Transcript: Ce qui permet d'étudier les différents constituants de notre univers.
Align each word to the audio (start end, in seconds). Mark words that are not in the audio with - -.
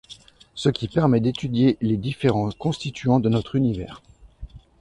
Ce 0.55 0.69
qui 0.69 0.87
permet 0.87 1.19
d'étudier 1.19 1.77
les 1.79 1.95
différents 1.95 2.49
constituants 2.53 3.19
de 3.19 3.29
notre 3.29 3.53
univers. 3.55 4.01